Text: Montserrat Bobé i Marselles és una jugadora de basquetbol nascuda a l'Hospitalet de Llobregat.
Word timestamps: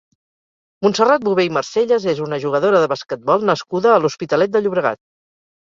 Montserrat 0.85 1.27
Bobé 1.27 1.45
i 1.47 1.51
Marselles 1.59 2.09
és 2.15 2.23
una 2.29 2.41
jugadora 2.47 2.81
de 2.87 2.91
basquetbol 2.97 3.47
nascuda 3.53 3.95
a 3.95 4.03
l'Hospitalet 4.03 4.57
de 4.59 4.65
Llobregat. 4.67 5.05